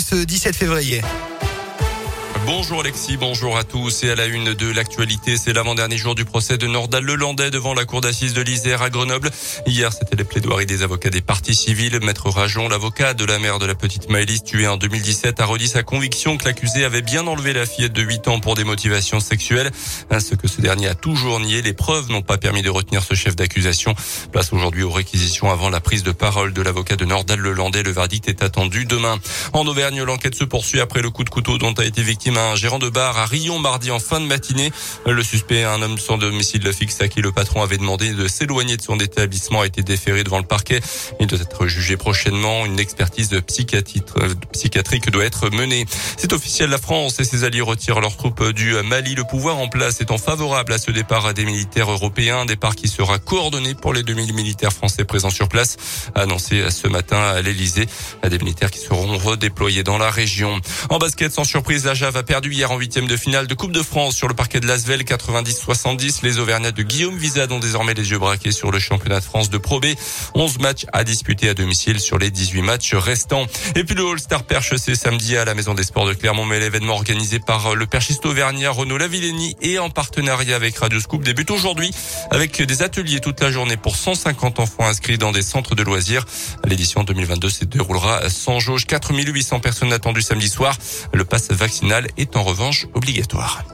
ce 0.00 0.24
17 0.24 0.56
février. 0.56 1.02
Bonjour 2.50 2.80
Alexis, 2.80 3.18
bonjour 3.18 3.58
à 3.58 3.64
tous. 3.64 4.04
Et 4.04 4.10
à 4.10 4.14
la 4.14 4.24
une 4.24 4.54
de 4.54 4.72
l'actualité, 4.72 5.36
c'est 5.36 5.52
l'avant-dernier 5.52 5.98
jour 5.98 6.14
du 6.14 6.24
procès 6.24 6.56
de 6.56 6.66
Nordal 6.66 7.04
Lelandais 7.04 7.50
devant 7.50 7.74
la 7.74 7.84
cour 7.84 8.00
d'assises 8.00 8.32
de 8.32 8.40
l'Isère 8.40 8.80
à 8.80 8.88
Grenoble. 8.88 9.30
Hier, 9.66 9.92
c'était 9.92 10.16
les 10.16 10.24
plaidoiries 10.24 10.64
des 10.64 10.82
avocats 10.82 11.10
des 11.10 11.20
parties 11.20 11.54
civiles. 11.54 12.00
Maître 12.02 12.30
Rajon, 12.30 12.66
l'avocat 12.70 13.12
de 13.12 13.26
la 13.26 13.38
mère 13.38 13.58
de 13.58 13.66
la 13.66 13.74
petite 13.74 14.08
Maëlys 14.08 14.44
tuée 14.44 14.66
en 14.66 14.78
2017, 14.78 15.40
a 15.40 15.44
redit 15.44 15.68
sa 15.68 15.82
conviction 15.82 16.38
que 16.38 16.46
l'accusé 16.46 16.84
avait 16.84 17.02
bien 17.02 17.26
enlevé 17.26 17.52
la 17.52 17.66
fillette 17.66 17.92
de 17.92 18.00
8 18.00 18.28
ans 18.28 18.40
pour 18.40 18.54
des 18.54 18.64
motivations 18.64 19.20
sexuelles. 19.20 19.70
Ce 20.18 20.34
que 20.34 20.48
ce 20.48 20.62
dernier 20.62 20.88
a 20.88 20.94
toujours 20.94 21.40
nié. 21.40 21.60
Les 21.60 21.74
preuves 21.74 22.08
n'ont 22.08 22.22
pas 22.22 22.38
permis 22.38 22.62
de 22.62 22.70
retenir 22.70 23.02
ce 23.02 23.12
chef 23.12 23.36
d'accusation. 23.36 23.94
Place 24.32 24.54
aujourd'hui 24.54 24.84
aux 24.84 24.90
réquisitions 24.90 25.50
avant 25.50 25.68
la 25.68 25.80
prise 25.80 26.02
de 26.02 26.12
parole 26.12 26.54
de 26.54 26.62
l'avocat 26.62 26.96
de 26.96 27.04
Nordal 27.04 27.40
Lelandais. 27.40 27.82
Le 27.82 27.92
verdict 27.92 28.26
est 28.26 28.42
attendu 28.42 28.86
demain. 28.86 29.18
En 29.52 29.66
Auvergne, 29.66 30.02
l'enquête 30.02 30.34
se 30.34 30.44
poursuit 30.44 30.80
après 30.80 31.02
le 31.02 31.10
coup 31.10 31.24
de 31.24 31.30
couteau 31.30 31.58
dont 31.58 31.74
a 31.74 31.84
été 31.84 32.02
victime 32.02 32.37
un 32.38 32.54
gérant 32.54 32.78
de 32.78 32.88
bar 32.88 33.18
à 33.18 33.26
Rion 33.26 33.58
mardi 33.58 33.90
en 33.90 33.98
fin 33.98 34.20
de 34.20 34.26
matinée. 34.26 34.72
Le 35.06 35.22
suspect, 35.22 35.64
un 35.64 35.82
homme 35.82 35.98
sans 35.98 36.18
domicile 36.18 36.72
fixe 36.72 37.00
à 37.00 37.08
qui 37.08 37.20
le 37.20 37.32
patron 37.32 37.62
avait 37.62 37.76
demandé 37.76 38.12
de 38.12 38.28
s'éloigner 38.28 38.76
de 38.76 38.82
son 38.82 38.98
établissement, 38.98 39.62
a 39.62 39.66
été 39.66 39.82
déféré 39.82 40.24
devant 40.24 40.38
le 40.38 40.44
parquet. 40.44 40.80
Il 41.20 41.26
doit 41.26 41.40
être 41.40 41.66
jugé 41.66 41.96
prochainement. 41.96 42.66
Une 42.66 42.78
expertise 42.78 43.30
psychiatrique 44.52 45.10
doit 45.10 45.24
être 45.24 45.50
menée. 45.50 45.86
C'est 46.16 46.32
officiel, 46.32 46.70
la 46.70 46.78
France 46.78 47.20
et 47.20 47.24
ses 47.24 47.44
alliés 47.44 47.60
retirent 47.60 48.00
leurs 48.00 48.16
troupes 48.16 48.52
du 48.52 48.74
Mali. 48.82 49.14
Le 49.14 49.24
pouvoir 49.24 49.58
en 49.58 49.68
place 49.68 50.00
étant 50.00 50.18
favorable 50.18 50.72
à 50.72 50.78
ce 50.78 50.90
départ 50.90 51.34
des 51.34 51.44
militaires 51.44 51.90
européens, 51.90 52.40
un 52.40 52.46
départ 52.46 52.76
qui 52.76 52.88
sera 52.88 53.18
coordonné 53.18 53.74
pour 53.74 53.92
les 53.92 54.02
2000 54.02 54.32
militaires 54.34 54.72
français 54.72 55.04
présents 55.04 55.30
sur 55.30 55.48
place, 55.48 55.76
annoncé 56.14 56.70
ce 56.70 56.88
matin 56.88 57.18
à 57.18 57.42
l'Elysée. 57.42 57.86
Des 58.28 58.38
militaires 58.38 58.70
qui 58.70 58.78
seront 58.78 59.16
redéployés 59.16 59.82
dans 59.82 59.98
la 59.98 60.10
région. 60.10 60.60
En 60.90 60.98
basket, 60.98 61.32
sans 61.32 61.44
surprise, 61.44 61.84
la 61.84 61.94
Jave 61.94 62.16
a 62.16 62.22
perdu 62.28 62.52
hier 62.52 62.70
en 62.70 62.76
huitième 62.76 63.06
de 63.06 63.16
finale 63.16 63.46
de 63.46 63.54
Coupe 63.54 63.72
de 63.72 63.82
France 63.82 64.14
sur 64.14 64.28
le 64.28 64.34
parquet 64.34 64.60
de 64.60 64.66
Lasvel 64.66 65.00
90-70. 65.00 66.18
Les 66.22 66.38
Auvergnats 66.38 66.72
de 66.72 66.82
Guillaume 66.82 67.16
Vizade 67.16 67.50
ont 67.52 67.58
désormais 67.58 67.94
les 67.94 68.10
yeux 68.10 68.18
braqués 68.18 68.52
sur 68.52 68.70
le 68.70 68.78
championnat 68.78 69.20
de 69.20 69.24
France 69.24 69.48
de 69.48 69.56
Pro 69.56 69.80
B. 69.80 69.86
11 70.34 70.58
matchs 70.58 70.84
à 70.92 71.04
disputer 71.04 71.48
à 71.48 71.54
domicile 71.54 72.00
sur 72.00 72.18
les 72.18 72.30
18 72.30 72.60
matchs 72.60 72.94
restants. 72.94 73.46
Et 73.76 73.84
puis 73.84 73.94
le 73.94 74.06
All-Star 74.06 74.42
Perche, 74.42 74.74
c'est 74.76 74.94
samedi 74.94 75.38
à 75.38 75.46
la 75.46 75.54
Maison 75.54 75.72
des 75.72 75.84
Sports 75.84 76.06
de 76.06 76.12
Clermont, 76.12 76.44
mais 76.44 76.60
l'événement 76.60 76.92
organisé 76.92 77.38
par 77.38 77.74
le 77.74 77.86
perchiste 77.86 78.26
auvergnat 78.26 78.72
Renaud 78.72 78.98
Lavillenie 78.98 79.56
et 79.62 79.78
en 79.78 79.88
partenariat 79.88 80.56
avec 80.56 80.76
Radio 80.76 81.00
Scoop 81.00 81.24
débute 81.24 81.50
aujourd'hui 81.50 81.92
avec 82.30 82.60
des 82.60 82.82
ateliers 82.82 83.20
toute 83.20 83.40
la 83.40 83.50
journée 83.50 83.78
pour 83.78 83.96
150 83.96 84.60
enfants 84.60 84.84
inscrits 84.84 85.16
dans 85.16 85.32
des 85.32 85.40
centres 85.40 85.74
de 85.74 85.82
loisirs. 85.82 86.26
L'édition 86.66 87.04
2022 87.04 87.48
se 87.48 87.64
déroulera 87.64 88.28
sans 88.28 88.60
jauge. 88.60 88.84
4800 88.84 89.60
personnes 89.60 89.94
attendues 89.94 90.20
samedi 90.20 90.50
soir. 90.50 90.76
Le 91.14 91.24
pass 91.24 91.50
vaccinal 91.52 92.06
est 92.16 92.36
en 92.36 92.42
revanche 92.42 92.86
obligatoire. 92.94 93.64